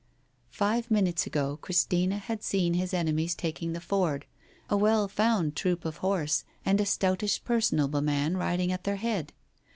[0.49, 4.25] Five minutes ago Christina had seen his enemies taking the ford,
[4.67, 9.31] a well found troop of horse, and a stoutish personable man riding at their head.